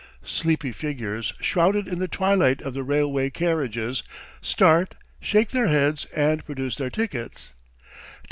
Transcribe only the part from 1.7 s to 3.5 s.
in the twilight of the railway